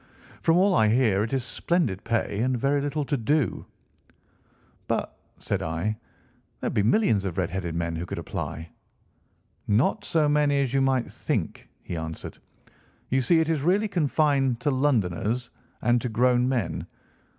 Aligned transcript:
From 0.41 0.57
all 0.57 0.73
I 0.73 0.87
hear 0.87 1.21
it 1.21 1.31
is 1.31 1.43
splendid 1.43 2.03
pay 2.03 2.39
and 2.39 2.57
very 2.57 2.81
little 2.81 3.05
to 3.05 3.15
do.' 3.15 3.67
"'But,' 4.87 5.15
said 5.37 5.61
I, 5.61 5.95
'there 6.59 6.71
would 6.71 6.73
be 6.73 6.81
millions 6.81 7.23
of 7.23 7.37
red 7.37 7.51
headed 7.51 7.75
men 7.75 7.95
who 7.95 8.07
would 8.09 8.17
apply.' 8.17 8.71
"'Not 9.67 10.03
so 10.03 10.27
many 10.27 10.59
as 10.61 10.73
you 10.73 10.81
might 10.81 11.13
think,' 11.13 11.69
he 11.83 11.95
answered. 11.97 12.39
'You 13.11 13.21
see 13.21 13.41
it 13.41 13.49
is 13.49 13.61
really 13.61 13.87
confined 13.87 14.59
to 14.61 14.71
Londoners, 14.71 15.51
and 15.83 16.01
to 16.01 16.09
grown 16.09 16.49
men. 16.49 16.87